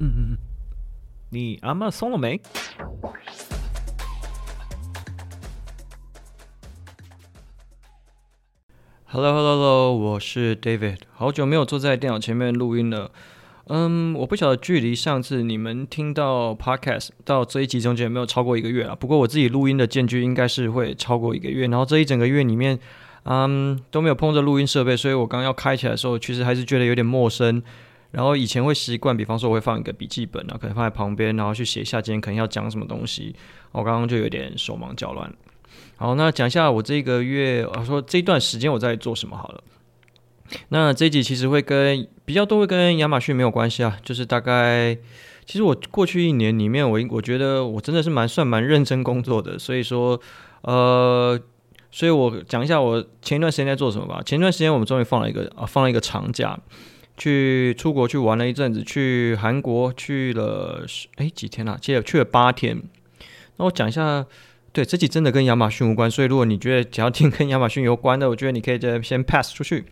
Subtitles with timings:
[0.00, 0.38] 嗯嗯嗯，
[1.30, 2.40] 你阿妈松了没
[9.06, 13.10] ？Hello Hello Hello，我是 David，好久没有坐在电脑前面录音了。
[13.66, 18.94] 嗯，我不晓得距离上次你们听到 Podcast 到这一集中间有没有超过一个月啊？
[18.94, 21.66] 不过我自己录音的间距应该是会超过一个月。
[21.66, 22.78] 然后这一整个月里面，
[23.24, 27.60] 嗯，都没有碰着录音设备，所以我刚要开起来的时候，其实还是觉得有点陌生。
[28.10, 33.34] 然后以前会习惯，比方说我会放一个笔记本啊，可能放在旁边，然后去写一下今天可能要讲什么东西。
[33.72, 35.30] 我刚刚就有点手忙脚乱。
[35.96, 39.62] 好，那讲一下我这个月，我说这段时间我在做什么好了。
[40.70, 44.96] 那这一集其实会跟比较多会跟亚马逊没有关系啊，就是大概
[45.44, 50.18] 其实我过去一年里面，我我觉得我真的是蛮算蛮认真工作的，所以说
[50.62, 51.38] 呃，
[51.90, 54.22] 所以我讲一下我前一段时间在做什么吧。
[54.24, 56.58] 前一段时间我们终于放了一个啊，放了一个长假。
[57.18, 61.76] 去出国去玩了一阵子，去韩国去了哎几天啊？
[61.78, 62.80] 记得去了八天。
[63.56, 64.24] 那我讲一下，
[64.72, 69.84] 对，这集真的跟亚马逊无关，所以如果你觉得想要听跟亚马逊有关的，我觉得你可以再先 pass 出去。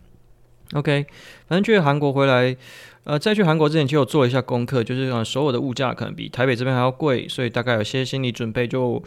[0.73, 1.05] OK，
[1.47, 2.55] 反正去韩国回来，
[3.03, 9.03] 呃，在去韩国之前就有做一下功课，就是呃，首尔的物价可能比台北这边还要贵，所以大概有些心理准备就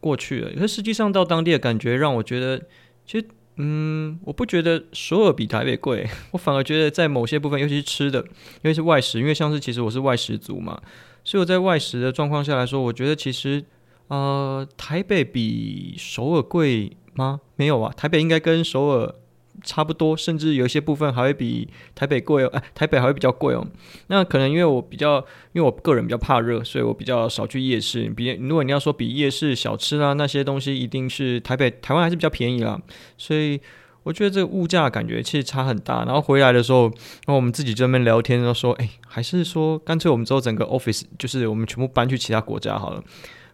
[0.00, 0.50] 过去了。
[0.54, 2.62] 可是实际上到当地的感觉让我觉得，
[3.06, 3.26] 其实。
[3.56, 10.80] 嗯，我不觉得首尔比台北贵，我反而觉得在某些部分，尤其是吃的，因为是外食，因为像是其实我是外食族嘛，
[11.22, 13.64] 所以我在外食的状况下来说，我觉得其实
[14.08, 17.40] 呃台北比首尔贵吗？
[17.56, 19.14] 没有啊，台北应该跟首尔。
[19.62, 23.66] 差不多，甚至有一些部分还会比台北贵哦，哎，台北还会比较贵哦。
[24.08, 25.18] 那可能因为我比较，
[25.52, 28.08] 因为我个人比较怕热，所以我比较少去夜市。
[28.10, 32.80] 比如果你要说比夜市小吃啊那些东西，一定是台北、台湾还是比较便宜啦。
[33.16, 33.60] 所以
[34.02, 36.04] 我觉得这个物价感觉其实差很大。
[36.04, 43.02] 然后回来的时候，然后我们自己这边聊天都说，哎，还是说干脆我们之后整个 office 就是我们全部搬去其他国家好了，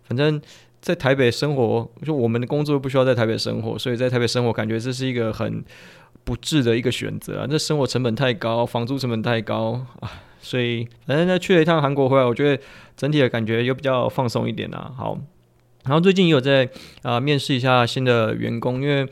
[0.03, 0.41] 反正。
[0.81, 5.63] 在台北生活，就我们的工作不需要在台北生活，所以在台北生活感觉这是一个很
[6.25, 7.47] 不智的一个选择啊！
[7.47, 10.11] 这生活成本太高，房租成本太高啊！
[10.41, 12.63] 所以反正呢，去了一趟韩国回来，我觉得
[12.97, 14.91] 整体的感觉又比较放松一点啊。
[14.97, 15.19] 好，
[15.85, 16.67] 然后最近也有在
[17.03, 19.07] 啊、面试一下新的员工，因为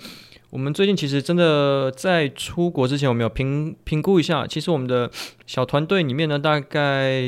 [0.48, 5.10] 我们最近其实真的在出国之前，我们有评评估一下，其实我们的
[5.46, 7.22] 小团队里面呢，大概。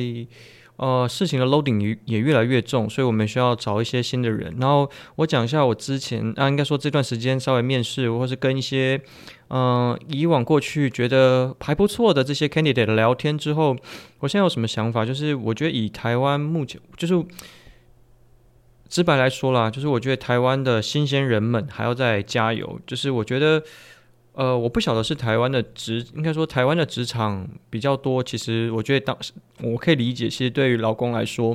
[0.80, 4.56] 呃，事情的 loading 也也越来越重，所以我们需要找一些新的人。
[4.58, 8.98] 然后我讲一下我之前啊，应该说这段时间稍微面试，或是跟一些
[9.48, 13.76] 嗯、以往过去觉得还不错的这些 candidate 聊天之后，
[14.20, 15.04] 我现在有什么想法？
[15.04, 17.22] 就是我觉得以台湾目前，就是
[18.88, 22.80] 直白来说啦，就是我觉得台湾的新鲜人们还要再加油。
[22.86, 23.62] 就是我觉得。
[24.40, 28.22] 呃，我不晓得是台湾的职，应该说台湾的职场比较多。
[28.22, 31.54] 其实我觉得当时我可以理解，其实对于劳工来说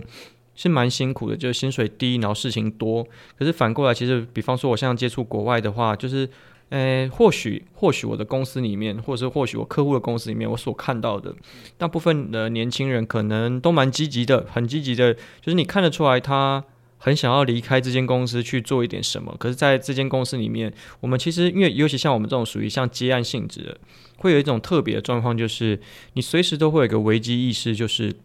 [0.53, 3.03] 是蛮辛苦的，就是薪水低，然后事情多。
[3.40, 6.29] 可是反过来，其实比方说我像接触国外的话，就是，
[6.69, 11.34] 呃，或许或许我的公司里面，或者是或许我客户的公司里面，我所看到的
[11.79, 16.63] 大部分的年轻人可能都蛮积极的，很积极的，就是你看得出来他。
[16.97, 23.78] 很想要离开这间公司去做一点什么，可是在这间公司里面，我们其实因为尤其像我们这种属于像接案性质的，
[24.17, 25.79] 会有一种特别的状况，就是
[26.13, 28.16] 你随时都会有一个危机意识，就是，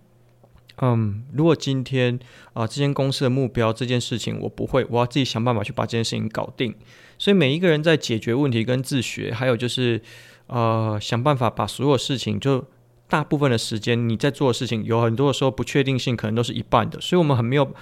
[0.80, 2.18] 嗯，如果今天
[2.54, 6.74] 啊、这间公司的目标这件事情我不会，我要自己想办法去把这件事情搞定。
[7.18, 10.00] 所以每一个人在解决问题跟自学，还有就是
[10.46, 12.64] 呃想办法把所有事情，就
[13.08, 17.74] 大部分的时间你在做的事情，有很多的时候不确定性可能都是一半的，所以我们很没有。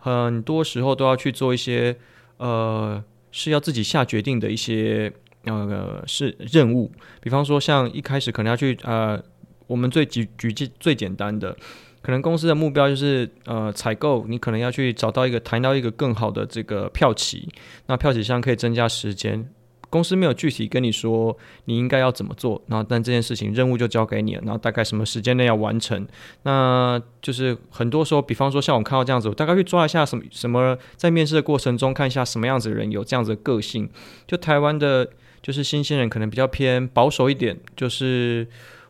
[0.00, 1.96] 很多时候都要去做一些，
[2.36, 5.12] 呃，是要自己下决定的一些，
[5.44, 6.90] 呃，是任务。
[7.20, 9.22] 比方说，像一开始可能要去，呃，
[9.66, 11.56] 我们最举举最最简单的，
[12.00, 17.48] 可能公司的目标就是，呃，采购，你可能要去找到一个谈到一个更好的这个票企，
[17.86, 19.48] 那票期上可以增加时间。
[19.90, 26.06] 公司没有具体跟你说你应该要怎么做，然后但这件事情任务就交给你了，然后大概什么时间内要完成，
[26.42, 33.88] 那就是很多时候，比方说像我看到这样子，我大概去抓一下什么什么，在面试的过程中看一下什么样子的人有这样子的个性，
[34.26, 35.08] 就台湾的，
[35.42, 38.46] 就是新鲜人可能比较偏保守一点，就是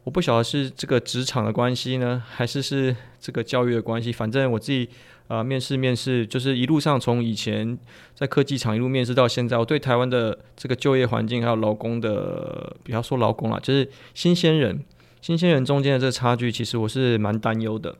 [0.08, 4.88] 我不晓得是这个职场的关系呢，还是是这个教育的关系，反正我自己。
[5.28, 7.78] 啊、面试面试，就是一路上从以前
[8.14, 14.82] 在科技厂一路面试到现在，我对台湾的这个就业环境还有劳工的，不要说劳工了，就是新鲜人，
[15.20, 17.94] 新鲜人中间的这个差距，其实我是蛮担忧的。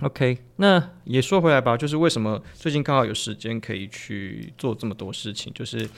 [0.00, 5.88] OK，那也说回来吧，就是为什么最近刚好有时间可以去做这么多事情，就是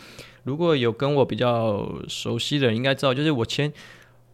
[0.43, 3.73] 如果有跟我比较熟悉的人应该知道，就是我前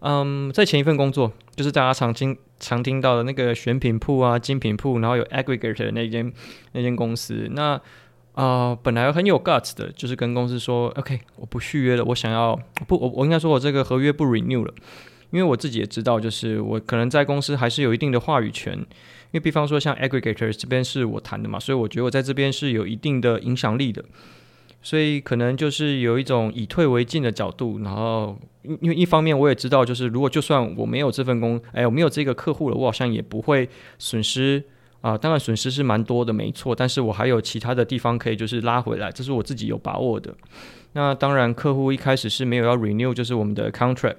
[0.00, 6.32] 嗯，在前一份工作，就是大家常听常听到的那个选品铺啊、精品铺，然后有 aggregator 那间
[6.72, 7.48] 那间公司。
[7.52, 7.80] 那
[8.34, 12.54] 啊、本来很有 guts 的，就是跟公司说，OK，我不续约了，我想要
[12.86, 14.72] 不，我我应该说我这个合约不 renew 了，
[15.30, 18.78] 因为我自己也知道，就是我可能在公司还是有一定的话语权。
[19.30, 24.04] 因为比方说像 aggregator 这边是我谈的嘛，所以我觉得我在这边是有一定的影响力的。
[24.80, 34.62] 所以可能就是有一种以退为进的角度，然后因为一方面我也知道，就是如果就算我没有这份工，哎，我没有这个客户了，我好像也不会损失
[35.00, 40.34] 啊、当然损失是蛮多的，没错，但是我还有其他的地方可以就是拉回来，这是我自己有把握的。
[40.92, 44.16] 那当然，客户一开始是没有要 renew，就是我们的 contract。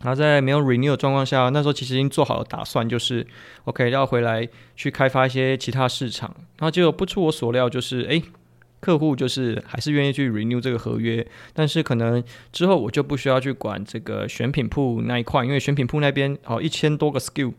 [0.00, 3.26] 然后在没有 renew 的状况下，那时候其实已经做好了打算，就是
[3.64, 6.32] OK 要回来去开发一些其他市场。
[6.58, 8.22] 然后结果不出我所料，就是哎。
[8.84, 12.22] 客户就是还是愿意去 renew 这个合约，但是可能
[12.52, 17.54] 之后我就不需要去管这个选品铺那一块，因为选品铺那边哦一千多个 SKU，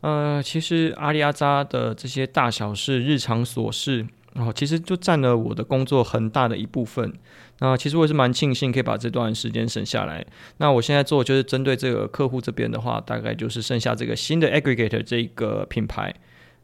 [0.00, 7.12] 呃，其实阿里阿扎的这些大小事、日常琐事，然后其实就占了我的工作很大的一部分。
[7.58, 10.24] 那其实我也是蛮庆幸可以把这段时间省下来。
[10.56, 16.14] 那我现在做就是针对这个客户这边的话，大概就是剩下这个新的 aggregator 这个品牌。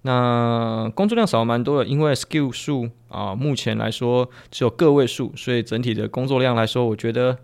[0.04, 7.38] 那工作量少了蛮多的，因为 SKU 数啊，目前来说只有个位数，所以整体的工作量来说，我觉得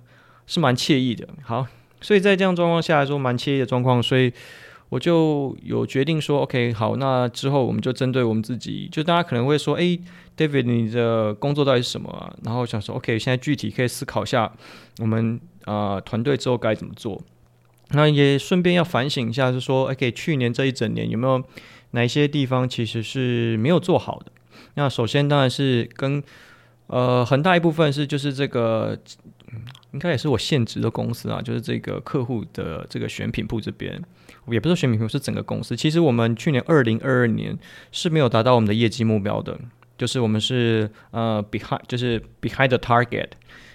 [0.46, 1.28] 是蛮惬意的。
[1.42, 1.64] 好，
[2.00, 4.32] 所以在这样状况下来说，蛮惬意的状况，所以
[4.88, 9.96] 我就有决定说，OK，好，那之后我们就针对我们自己，就大家可能会说，哎
[10.36, 12.34] ，David，你的工作到底是什么？
[12.42, 14.50] 然后想说，OK，现在具体可以思考一下，
[14.98, 17.20] 我们啊团队之后该怎么做。
[17.90, 21.40] 那也顺便要反省一下，是说，OK，去年这一整年有没有？
[21.92, 24.32] 哪一些地方其实是没有做好的？
[24.74, 26.22] 那首先当然是跟
[26.88, 28.98] 呃很大一部分是就是这个，
[29.92, 34.00] 应该也是我现职的公司啊，就是这个客户的这个选品铺这边，
[34.48, 35.76] 也不是选品铺，是整个公司。
[35.76, 37.58] 其实我们去年二零二二年
[37.90, 39.58] 是没有达到我们的业绩目标的，
[39.96, 43.30] 就是我们是呃 behind，就是 behind the target。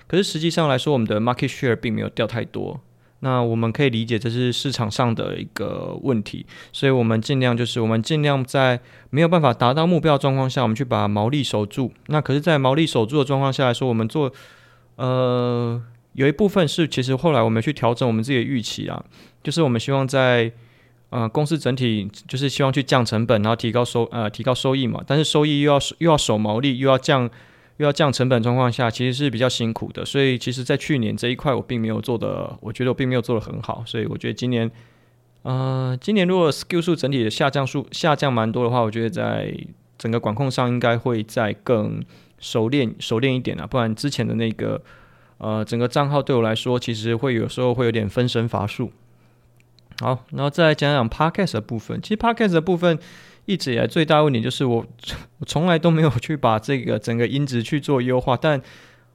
[0.07, 2.79] 可是实际上来说，我们的 market share 并没有掉太多。
[3.25, 8.77] 那我们可以理解这是市场上的一个问题，所以我们尽量就是我们尽量在
[9.11, 11.93] 没有办法达到目标状况下，我们去把毛利守住。
[12.07, 14.29] 那可是，在毛利守住的状况下来说，我们做
[14.97, 15.81] 呃
[16.11, 19.01] 有一部分是其实后来我们去调整我们自己的预期啊，
[19.41, 20.51] 就是我们希望在
[21.09, 27.29] 呃公司整体就是希望去降成本，然后提高收呃提高收益嘛，但是收益又要又要守毛利，又要降。
[27.77, 30.05] 又要降成本状况下，其实是比较辛苦的。
[30.05, 33.83] 所以，其实，在去年这一块，我并没有做的，我觉得我并没有做的很好。
[33.85, 34.69] 所以，我觉得今年，
[35.41, 39.51] 呃，今年如果 skill 数整体的下降数下降蛮多的话，我觉得在
[39.97, 42.03] 整个管控上应该会再更
[42.37, 43.65] 熟练熟练一点啊。
[43.65, 44.79] 不然之前的那个，
[45.39, 48.91] 呃，整个账号对我来说，其实会有时候会有点分身乏术。
[49.99, 51.99] 好，然后再来讲讲 Podcast 的部分。
[52.01, 52.99] 其实 Podcast 的部分。
[53.45, 54.85] 一直以来最大问题就是我，
[55.39, 58.61] 我从来都没有去把这个整个音质去做优化，但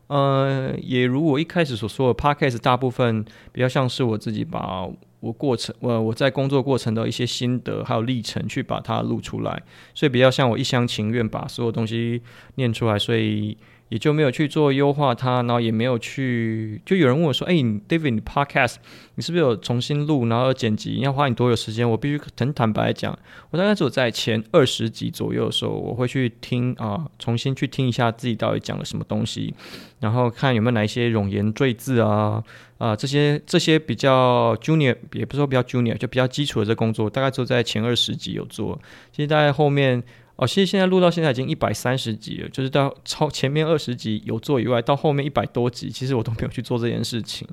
[0.08, 4.86] 呃，也如我一开始所说的，Podcast 大部分比较像是我自己把
[5.20, 9.62] 我过程，我我在工作过程的一些心得还有历程去把它录出来，
[9.94, 12.22] 所以比较像我一厢情愿把所有东西
[12.54, 13.56] 念出来，所以。
[13.88, 18.76] 也就没有去做优化它，然后也没有去，就有人问我说：“哎、David，你 Podcast
[19.14, 20.96] 你是不是有重新录，然后剪辑？
[20.99, 23.19] 要花你多久时间？”我必须很坦白讲，
[23.51, 29.55] 我大概只有在前二十集左右的时候，我会去听啊，重新去听一下自己到底讲了什么东西，
[30.01, 32.44] 然后看有没有哪一些冗言赘字啊
[32.77, 38.79] 啊这些这些比较 Junior，也不是说比较 Junior，就比较基础的这工作，大概只有在前二十集有做。
[39.12, 40.03] 其实大概后面。
[40.38, 47.44] 哦，其实现在录到现在已经一百三十集了，就是到超前面二十集有做以外，到后面一百多集，其实我都没有去做这件事情。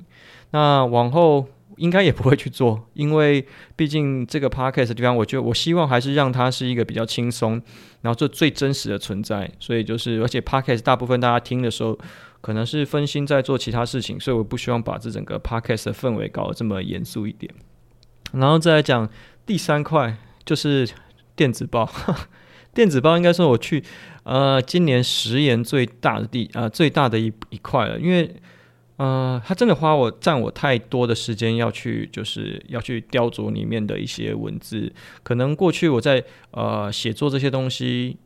[0.52, 1.44] 那往后
[1.78, 7.60] 应该也不会去做，因为毕竟这个 podcast 的地方，我觉得我希望还是让它是一个比较轻松，
[8.02, 9.50] 然后做最真实的存在。
[9.58, 11.98] 所以就是，而且 podcast 大部分大家听的时候，
[12.40, 17.52] 可能是分心在做其他事情，所以我不希望把这整个 podcast 的氛围搞得这么严肃一点。
[18.32, 19.10] 然后再来讲
[19.44, 20.88] 第三块，就是
[21.34, 21.90] 电子报。
[22.76, 23.82] 电子包应该说我去，
[24.24, 28.30] 呃，今年食盐最大的地，呃，最大的一一块了，因为，
[28.98, 34.92] 呃，它真的花我占我太多的时间要去，就是要去雕琢里面的一些文字，
[35.22, 38.18] 可能过去我在呃写作这些东西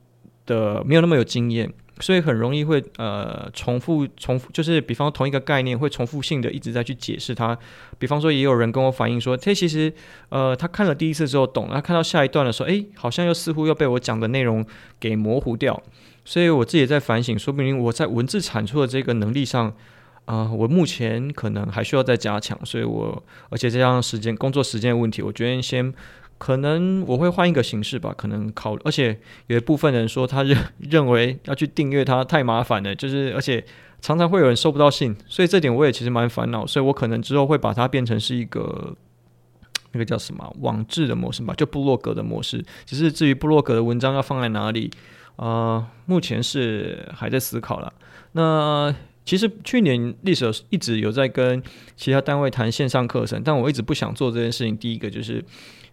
[0.47, 1.73] 的没有那么有经验。
[2.00, 7.57] 所以很容易会呃重复重复，就是比方同一个概念会重复性的一直在去解释它。
[7.99, 9.92] 比方说，也有人跟我反映说，他其实
[10.30, 14.64] 呃他看了第一次之后懂了，他看到下一段的时候，诶，好像又似乎又被我讲的内容
[14.99, 15.80] 给模糊掉。
[16.25, 19.75] 所以我自己也在反省，说不定我在文字产出的这个能力上，
[20.26, 25.92] 啊、我目前可能还需要再加强，所以我而且这样时间工作时间的问题，我决定先
[26.40, 33.62] 可能我会换一个形式吧，可能考，而且有一部分人说他认认为要去订阅它太麻烦了，就是而且
[34.00, 38.97] 常常会有人收不到信，所以这点我也其实蛮烦恼，所以我可能之后会把它变成是一个
[39.92, 44.90] 那个叫什么网志的模式吧，就部落格的模式，只是至于部落格的文章要放在哪里，
[45.37, 47.92] 呃，目前是还在思考了，
[48.32, 48.94] 那。
[49.30, 51.62] 其实去年历史一直有在跟
[51.94, 54.76] 其他单位谈线上课程，但我一直不想做这件事情。
[54.76, 55.40] 第一个就是，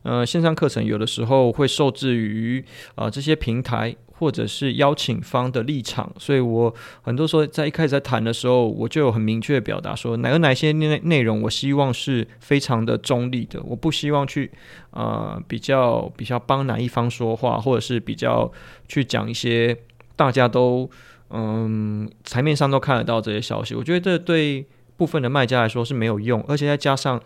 [0.02, 2.66] 呃，线上课程有的时候会受制于
[2.96, 14.50] 啊、这些平台或者是邀请方的立场，所以我很多时候在一开始在谈的时候，我就有很明确的表达说，哪有哪些内内容我希望是非常的中立的，我不希望去
[14.90, 18.52] 呃比较比较帮哪一方说话，或者是比较
[18.88, 19.78] 去讲一些
[20.16, 20.90] 大家都。
[21.30, 24.66] 嗯，台面上都看得到这些消息，我觉得这对
[24.96, 27.22] 部分的卖家来说是没有用，而且再加上，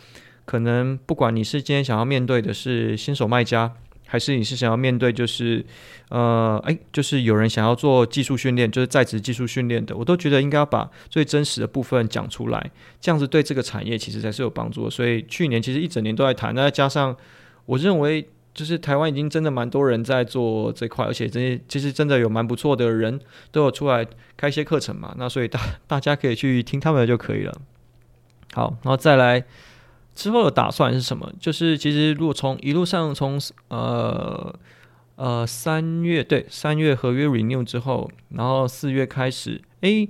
[0.46, 3.72] 可能不管你是今天想要面对的是新手卖家，
[4.08, 5.64] 还是你是想要面对就是，
[6.10, 14.90] 呃，哎，就是有人想要做技术训练，就是在职技术训练的，我都觉得应该要把最真实的部分讲出来，这样子对这个产业其实才是有帮助的。
[14.90, 17.16] 所以去年其实一整年都在谈，那再加上
[17.66, 18.28] 我认为。
[18.54, 23.20] 就是台湾已经真的蛮多人在做这块，而且这些其实真的有蛮不错的人
[23.52, 24.06] 都有出来
[24.36, 27.62] 开一些课程嘛，那所以大 大家可以去听他们的就可以了。
[28.54, 29.44] 好，然后再来
[30.14, 31.32] 之后的打算是什么？
[31.40, 33.40] 就是其实如果从一路上从
[33.70, 34.54] 呃
[35.16, 40.10] 呃三月对三月合约 renew 之后，然后四月开始，诶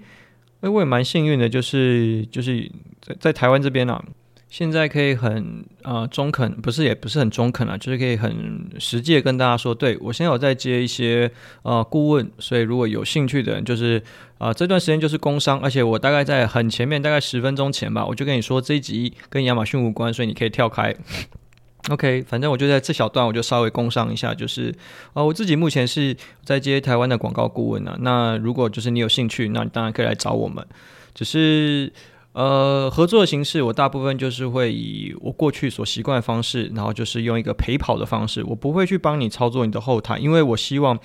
[0.61, 2.71] 诶，我也蛮幸运的，就是就是
[3.01, 4.03] 在在台湾这边啊。
[4.51, 11.31] 现在可以很呃中肯，不是也不是很中肯啊，就是可以很实际的跟大家说，对，我现在有在接一些
[11.63, 13.97] 呃顾问，所以如果有兴趣的人，就是
[14.39, 20.93] 啊、呃、这段时间就是工商，而且我大概在很前面，大概十分钟前吧，我就跟你说这一集跟亚马逊无关，所以你可以跳开。
[21.89, 24.75] OK，反正我就在这小段我就稍微工商一下，就是
[25.13, 30.67] 啊、我自己目前是在接台湾的广告顾问呢、啊，那如果就是你有兴趣，那你当然可以来找我们，
[31.13, 31.93] 只是。
[32.33, 40.97] 呃，合作的形式，我大部分就是会以我过去所习惯的方式，然后就是用一个陪跑的方式，我不会去帮你操作你的后台，因为我希望，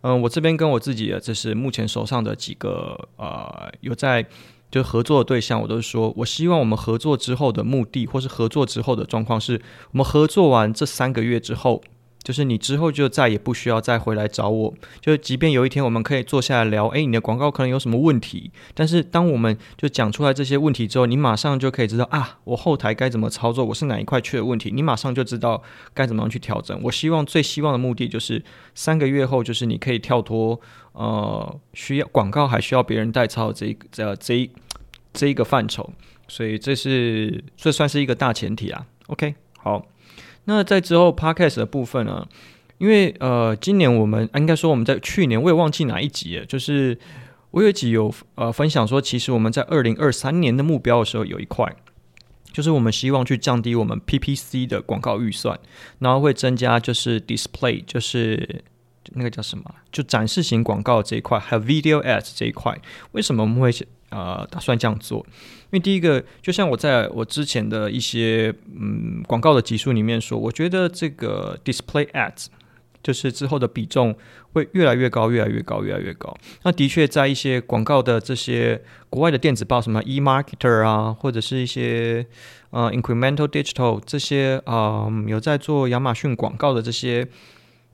[0.00, 4.26] 嗯、我这边跟我自己的，这是目前手上的几个呃有在
[4.70, 9.60] 就合作的对象，我都是说我希望我们合作之后的目的，或是合作之后的状况是，
[9.92, 11.82] 我们合作完这三个月之后。
[12.22, 25.62] 就是你之后就再也不需要再回来找我，就即便有一天我们可以坐下来聊，诶，你的广告可能有什么问题，但是当我们就讲出来这些问题之后，你马上就可以知道啊，我后台该怎么操作，我是哪一块缺的问题，你马上就知道
[25.94, 26.78] 该怎么样去调整。
[26.84, 28.42] 我希望最希望的目的就是
[28.74, 30.60] 三个月后，就是你可以跳脱
[30.92, 34.50] 呃需要广告还需要别人代操这这这一
[35.12, 35.90] 这一个范畴，
[36.28, 38.86] 所以这是这算是一个大前提啊。
[39.06, 39.89] OK，好。
[40.50, 42.26] 那在之后 Podcast 的部分呢？
[42.78, 46.98] 因为呃，今年我们应该说我们在去年，我也忘记哪一集了，就是
[47.52, 51.76] 我有一集有呃分享说，其实我们在二零二三年的目标的时候有一块，
[52.52, 55.60] 就是我们希望去降低我们 PPC 的广告预算，
[56.00, 58.64] 然后会增加就是 Display，就是
[59.12, 62.76] 那个叫什么，就展示型广告这一块，还有 Video Ads 这一块，
[63.12, 63.70] 为什么我们会
[64.08, 65.24] 呃打算这样做？
[65.70, 72.46] 因为第一个，就像我在我之前的一些嗯广告的集数里面说，我觉得这个 display ads
[73.02, 74.14] 就是之后的比重
[74.52, 76.36] 会越来越高，越来越高，越来越高。
[76.64, 82.26] 那的确，在一些广告的这些国外的电子报，什么 eMarketer 啊，或者是一些
[82.70, 87.26] 呃 Incremental Digital 这些啊、有在做亚马逊广告的这些，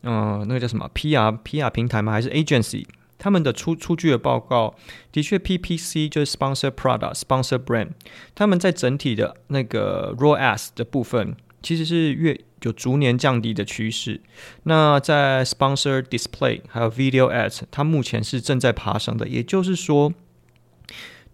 [0.02, 2.12] 嗯、那个叫什么 PR PR 平台吗？
[2.12, 2.85] 还是 Agency？
[3.18, 4.75] 他们的出出具的报告
[5.12, 7.90] 的确，PPC 就是 Sponsor Product、Sponsor Brand，
[8.35, 14.20] 他们在整体的那个 raw as 的部分，其实是越有逐年降低的趋势。
[14.64, 20.12] 那在 Sponsor Display 还有 Video Ads，它目前是正在爬升的，也就是说。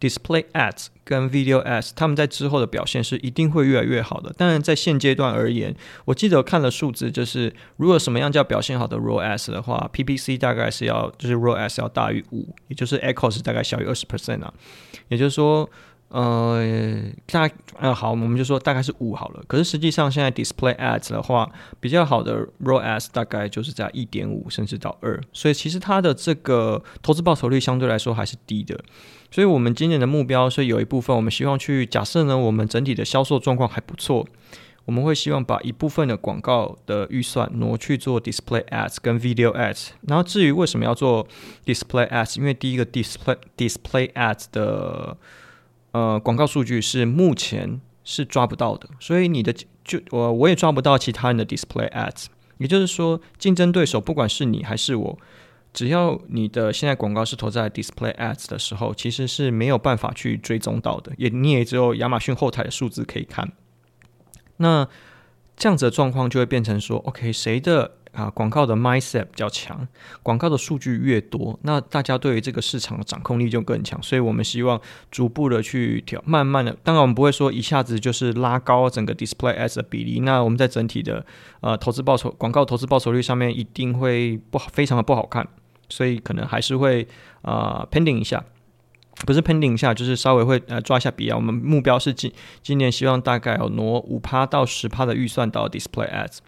[0.03, 4.33] Display Ads 跟 Video Ads，他们在之后的表现是一定会越来越好的。
[4.33, 5.73] 当然，在现阶段而言，
[6.07, 14.53] 我记得看了数字，就是如果什么样叫表现好的 ROAS 的话，PPC 大概是要就是 ROAS 要大于五，也就是 Echoes 大概小于二十 percent 啊，
[15.09, 15.71] 也就是说。
[16.15, 19.43] 呃，大呃好，我们就说大概是五好了。
[19.47, 28.79] 可是实际上现在 display ads 的话，比较好的 ROAS 大概就是在一点五甚至到二，所以其实它的这个投资报酬率相对来说还是低的。
[29.33, 34.27] 所以我们今年的目标是有一部分我们希望去假设呢，我们整体的销售状况还不错，
[34.85, 39.89] 我们会希望把一部分的广告的预算挪去做 display ads 跟 video ads。
[40.07, 41.27] 然后至于为什么要做
[41.65, 45.17] display ads，因为第一个 display display ads 的
[45.93, 52.27] 呃广告数据是目前是抓不到的，所以你的就我我也抓不到其他人的 display ads。
[52.59, 55.19] 也就是说，竞争对手不管是你还是我，
[55.73, 63.53] 只要你的现在广告是投在 display ads 的时候，其实是没有办法去追踪到的，也你也只有亚马逊后台的数字可以看。
[64.59, 64.87] 那
[65.57, 67.93] 这样子的状况就会变成说，OK，谁的？
[68.13, 69.89] 啊，广告的 mindset 比较强，
[70.23, 73.99] 广告的数据越多，那大家对于这个市场的掌控力就更强。
[74.03, 74.79] 所以我们希望
[75.11, 80.21] 逐步的去调，慢慢的，当然我们不会说一下子就是拉高整个 display ads 的比例。
[80.21, 81.25] 那我们在整体的
[81.63, 85.49] 呃投资报酬、广告投资报酬率上面一定会不好，非常的不好看。
[85.89, 87.07] 所以可能还是会
[87.43, 88.45] 啊、呃、pending 一下。
[89.27, 91.37] 不是 pending 一下，就是稍微会呃抓一下笔啊。
[91.37, 96.39] 我们目标是今今年希望大概有挪五趴到十趴的预算到 display ads，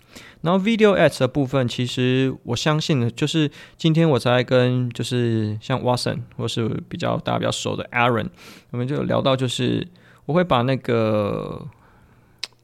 [0.40, 8.28] 然后 video ads 的部分，其实我相信呢，就是今天我才跟就是像 Watson 或是比较大家比较熟的 Aaron，
[8.70, 9.86] 我们就聊到就是
[10.24, 11.68] 我会把那个。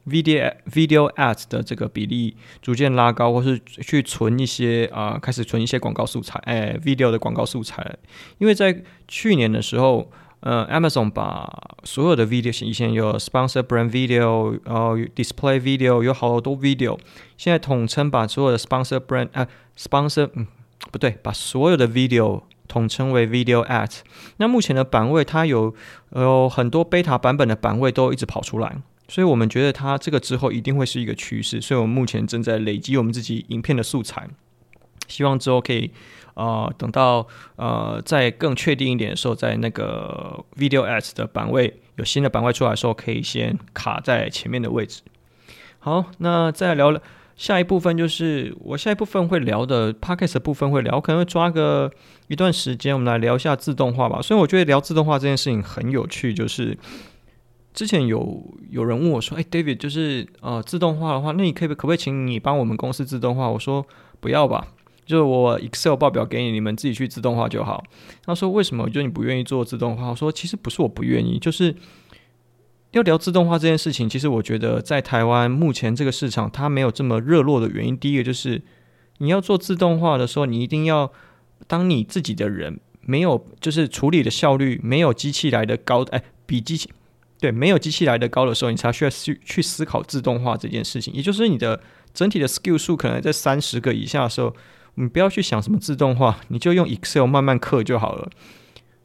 [0.06, 7.96] Video video ads 的这个比例逐渐拉高，或是去存一些啊、呃，开始存一些广告素材，哎，video 的广告素材。
[8.38, 16.98] 因为在去年的时候，呃，Amazon 把所有的 video 以前有 sponsor brand video，然后 display video，有好多 video，
[17.36, 20.46] 现在统称把所有的 sponsor brand 啊，sponsor 嗯
[20.90, 23.98] 不对，把所有的 video 统称为 video ads。
[24.38, 25.74] 那目前的版位它有
[26.16, 28.78] 有很多 beta 版本的版位都一直跑出来。
[29.10, 34.28] 所以我们觉得它这个之后一定会是一个趋势，所以我们目前正在累积我们自己影片的素材，
[35.08, 35.90] 希望之后可以，
[36.34, 37.26] 呃，等到
[37.56, 45.02] 呃再更确定一点的时候，在那个 video ads 的版位有新的版位出来的时候，可以先卡在前面的位置。
[45.80, 47.02] 好，那再聊了
[47.34, 51.90] 下一部分，就是我下一部分会聊的 podcast 的部分会聊，可能会抓个
[52.28, 54.22] 一段时间，我们来聊一下自动化吧。
[54.22, 56.78] 所以我觉得聊自动化这件事情很有趣，就是。
[57.72, 63.86] 之前有有人问我说：“哎，David，就是呃，自动化的话，那你可以可不可以请你帮我们公司自动化？”我说
[64.20, 64.66] ：“不要吧，
[65.06, 67.84] 就是我 Excel 报表给你，你们自己去自动化就好。”
[68.26, 68.90] 他说：“为什么？
[68.90, 71.74] 就你不愿意做自动化？”我说：“其实不是我不愿意，就是
[72.90, 74.08] 要聊自动化这件事情。
[74.08, 78.60] 其实我觉得在台湾目前这个市场它没有这么热络的原因，第一个就是
[79.18, 81.12] 你要做自动化的时候，你一定要
[81.68, 86.90] 当你自己的人没有，就是处理的效率没有机器来的高，哎，比机器。”
[87.40, 91.12] 对，没有机器来的高的时候，你才需要去去思考自动化这件事情。
[91.14, 91.80] 也就是你的
[92.12, 94.54] 整体的 skill 数可能在三十个以下的时候，
[94.96, 98.30] 你不要去想什么自动化，你就用 Excel 慢慢刻就好了。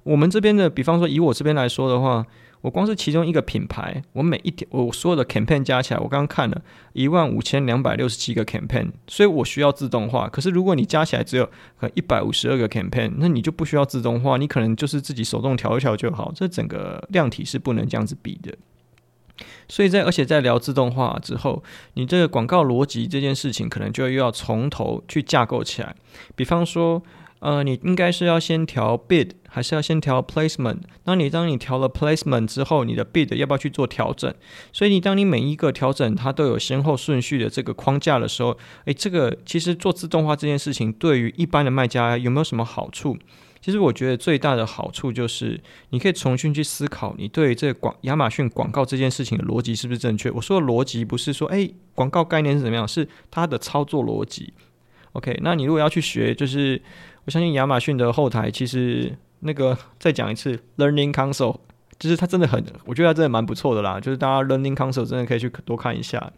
[0.04, 2.26] 我们这边的，比方说以我这边来说的话。
[2.66, 6.60] 我光是其中一个品牌，我每一天我所有的 campaign 加起来，我刚刚看了
[6.94, 10.28] 一万五千两百六十七个 campaign，所以我需要自动化。
[10.28, 11.48] 可是如果你加起来只有
[11.94, 16.32] 一百五十二个 campaign，那你就不需要自动化，你可能就是自己手动调一调就好。
[16.36, 18.52] 这整个量体是不能这样子比的。
[19.70, 21.62] 所以在而且在聊自动化之后，
[21.94, 25.96] 你这个广告逻辑这件事情，可能就又要从头去架构起来。
[26.36, 27.04] 比方说。
[27.40, 30.80] 呃，你应该是要先调 bid，还是要先调 placement？
[31.04, 34.34] 当你当你调了 placement 之后，你的 bid 要不要去做调整？
[34.74, 43.16] 所以你当你每一个调整它都有先后顺序的这个框架的时候，诶，这个其实做自动化这件事情对于一般的卖家有没有什么好处？
[43.62, 50.32] 其实我觉得最大的好处就是你可以重新去思考你对这广亚马逊广告这件事情的逻辑是不是正确。
[50.32, 54.54] 我说的逻辑不是说诶，广告概念是怎么样，是它的操作逻辑。
[55.14, 56.82] OK，那你如果要去学，就是。
[57.26, 61.58] 我相信亚马逊的后台其实那个再讲一次，Learning Console，
[62.00, 64.00] 就是它真的很，我觉得它真的蛮不错的啦。
[64.00, 66.32] 就是大家 Learning Console 真的可以去多看一下。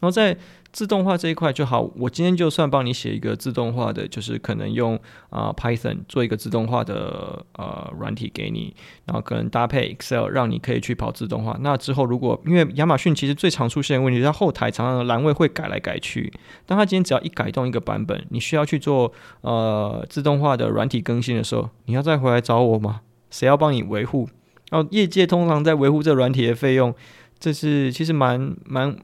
[0.00, 0.36] 然后在
[0.72, 4.94] 自动化这一块就好，我今天就算帮你写一个自动化的，就是可能用
[5.28, 11.56] 啊、呃、Python 做一个自动化的呃软体给你，然后可能搭配 Excel 让你可以去跑自动化。
[11.60, 16.32] 那之后如果因为亚马逊其实最常出现的问题，它后台常常的栏位会改来改去。
[16.64, 23.02] 当它今天只要一改动一个版本，你需要去做呃自动化的软体更新的时候，你要再回来找我吗？
[23.28, 24.28] 谁要帮你维护？
[24.70, 26.94] 然后业界通常在维护这软体的费用，
[27.38, 28.96] 这是其实蛮蛮。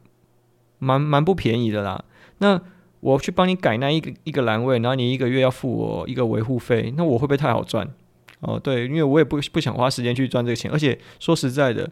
[0.79, 2.05] 蛮蛮不便宜的啦，
[2.39, 2.61] 那
[3.01, 7.89] 我去帮你改那一个一个栏位，然后你一个月要付我一个维护费，那我会不会太好赚？
[8.41, 11.91] 哦，对，因为我也不不想花时间去赚这个钱，而且说实在的，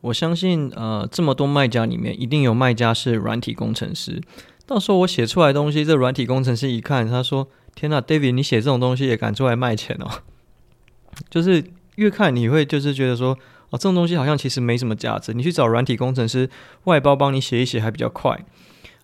[0.00, 4.20] 我相信呃这么多卖家里面，一定有卖家是软体工程师，
[4.66, 10.08] 到时候我写出来东西，这软体工程师一看，他说：“天呐，David，你写这种东西也敢出来卖钱哦？”
[11.30, 11.62] 就是
[11.96, 13.38] 越看你会就是觉得说。
[13.72, 15.32] 哦，这种东西好像其实没什么价值。
[15.32, 16.48] 你去找软体工程师
[16.84, 18.38] 外包帮你写一写还比较快。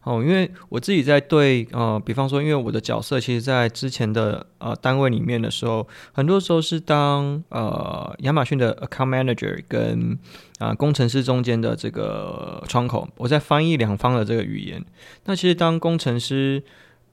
[0.05, 10.19] 哦，因为我自己在对呃，比方说，因为我的角色其实，在之前的呃单位里面的时候，很多时候是当呃亚马逊的 account manager 跟
[10.59, 14.83] 啊、工程师中间的这个窗口，我在翻译两方的这个语言。
[15.25, 16.63] 那其实当工程师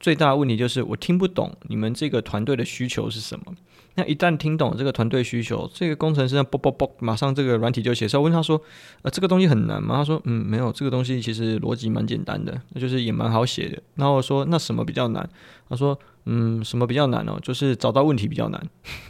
[0.00, 3.54] 最大的问题就是我听不懂你们这个团队的需求是什么。
[3.96, 8.06] 那一旦听懂这个团队需求，这个工程师呢，啵啵啵，马上这个软体就写。
[8.06, 8.60] 所以我问他说
[9.02, 15.28] ：“呃，这个东西很难吗？”他说：“嗯，没有，这个东西其实逻辑蛮简单的，那就是也蛮好写的。”然后我说：“那什么比较难？”
[15.68, 17.38] 他说：“嗯，什么比较难哦？
[17.42, 18.62] 就是找到问题比较难。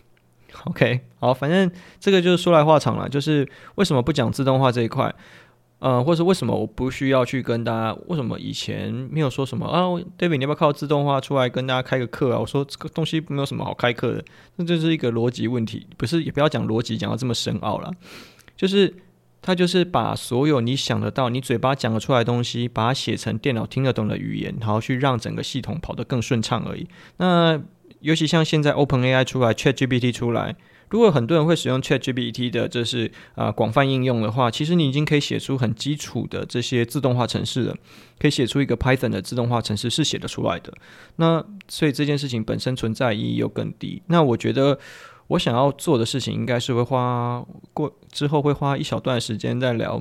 [0.64, 1.70] ”OK，好，反正
[2.00, 5.14] 这个就是说来话长了，就是为什么不讲自动化这一块？
[5.78, 7.98] 呃，或是为什么我不需要去跟大家？
[8.06, 9.82] 为什么以前没有说什么啊
[10.18, 12.38] ？David，你要不要靠自动化出来跟大家开个课啊？
[12.38, 14.24] 我说这个东西没有什么好开课的，
[14.56, 17.90] 那就是一个逻辑问题，不是也不要讲逻辑，讲到这么深奥了。
[18.56, 18.94] 就是
[19.42, 26.88] 他就是把所有你想得到、你嘴巴讲得出来的东西，把它写成电脑听得懂的语言，然后去让整个系统跑得更顺畅而已。
[27.18, 27.60] 那
[28.00, 30.56] 尤其像现在 OpenAI 出来，ChatGPT 出来。
[30.88, 37.76] 如果很多人会使用 ChatGPT 的，这是啊广泛应用的话，其实你已经可以写出很基础的这些自动化程式了，
[38.20, 40.72] 可以写出一个 Python 的自动化程式是写得出来的。
[41.16, 44.00] 那所以这件事情本身存在意义又更低。
[44.06, 44.78] 那我觉得
[45.26, 47.44] 我想要做的事情，应该是会花
[47.74, 50.00] 过之后会花一小段时间再聊。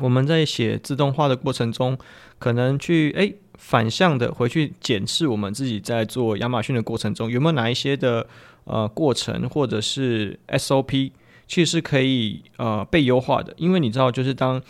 [0.00, 1.96] 我们在写自动化的过程中，
[2.38, 8.26] 可能去诶反向的回去检视我们自己在做亚马逊的过程中有没有哪一些的。
[8.64, 11.10] 呃，过程或者是 SOP，
[11.48, 14.62] 其实是可以呃被优化的，因为你知道，就是当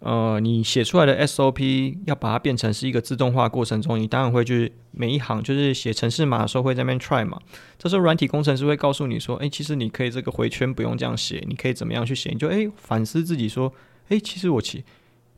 [0.00, 7.40] 呃你写出来的 SOP 要把它变成是一个自动化过程中，你当然会去每一行就是写程式码的时候会在那边 try 嘛。
[7.78, 12.30] 这时候软体工程师会告诉你说，哎，其实你可以这个回圈不用这样写，你可以怎么样去写？
[12.30, 13.72] 你就哎反思自己说，
[14.08, 14.84] 哎，其实我其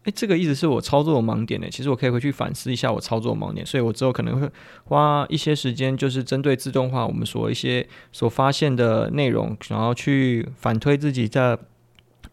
[0.08, 1.66] 诶，这个意思是我操作的盲点呢。
[1.70, 4.50] 其实我可以回去反思一下我操作的盲点，所以我之后可能会
[4.84, 11.58] 花一些时间，就是针对自动化我们所一些所发现的内容，然后去反推自己在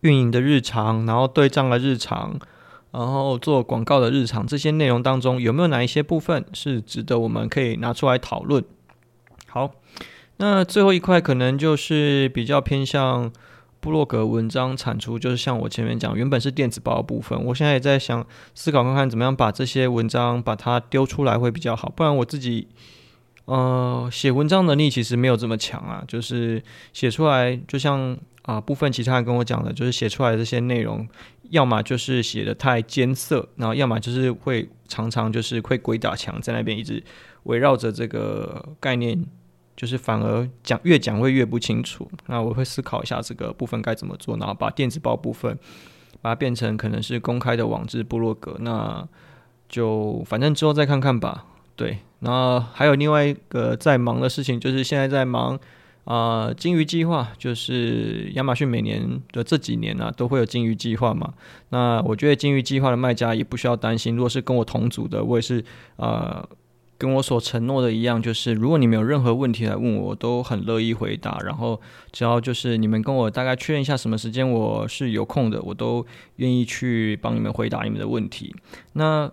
[0.01, 2.39] 运营的日常，然后对账的日常，
[2.91, 8.63] 然后做广告的日常，这些内容当中有没有哪一些部分是值得我们可以拿出来讨论？
[9.47, 9.71] 好，
[10.37, 13.33] 那最后一块可能就是比较偏向。
[13.85, 22.67] 布洛格文章产出就是像我前面讲，原本是电子报的部分，我现在也在想思考看看怎么样把这些文章把它丢出来会比较好，不然我自己
[23.45, 31.07] 呃写文章能力其实没有这么强啊，就是写出来就像啊、部分其他人跟我讲的，就是写出来的这些内容，
[31.51, 37.03] 要么就是写的太艰涩，然后要么就是会常常就是会鬼打墙，在那边一直
[37.43, 39.23] 围绕着这个概念。
[39.75, 45.57] 就是反而讲越讲会越不清楚，那我会思考一下这个部分该怎么做，然后把电子报部分
[46.21, 49.05] 把它变成可能是公开的网志部落格，那
[49.67, 51.45] 就反正之后再看看吧。
[51.75, 55.59] 对，然后还有另外一个在忙的事情，就是现在在忙
[56.05, 61.33] 啊、呃、金鱼计划，就是亚马逊每年的这几年呢、都会有金鱼计划嘛。
[61.69, 65.61] 那我觉得金鱼计划的卖家也不需要担心，如果是跟我同组的，我也是
[65.97, 66.47] 啊。
[66.97, 71.37] 跟我所承诺的一样，就是如果你们有任何问题来问我，我都很乐意回答。
[71.43, 71.79] 然后
[72.11, 76.05] 只要就是你们跟我大概确认一下什么时间我是有空的，我都
[76.37, 78.55] 愿意去帮你们回答你们的问题。
[78.93, 79.29] 那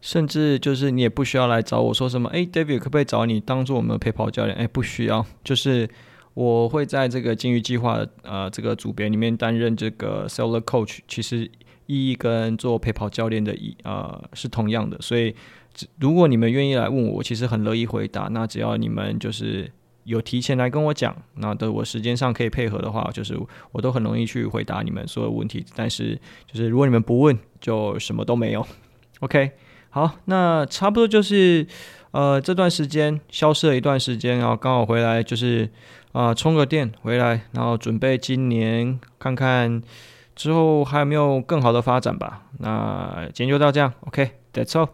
[0.00, 4.56] 甚至就是你也不需要来找我说什么，诶，David 可不可以找你当做我们的陪跑教练？
[4.56, 5.88] 诶，不需要，就是
[6.34, 11.50] 我会在这个金鱼计划呃这个组别里面担任这个 Seller Coach，其实
[11.86, 15.34] 意义跟做陪跑教练的意呃是同样的，所以。
[15.98, 18.28] 如果你们愿意来问我，我其实很乐意回答。
[18.30, 19.70] 那只要你们就是
[20.04, 23.38] 有提前来跟我讲，那的我时间上可以配合的话，就是
[23.72, 25.64] 我都很容易去回答你们所有问题。
[25.74, 28.66] 但是就是如果你们不问，就什么都没有。
[29.20, 29.50] OK，
[29.90, 31.66] 好，那差不多就是
[32.10, 35.68] 呃这段时间消失了一段时间，然后刚好回来，就是
[36.12, 39.82] 啊、充个电回来，然后准备今年看看
[40.34, 42.44] 之后还有没有更好的发展吧。
[42.58, 44.88] 那今天就到这样，OK，That's all。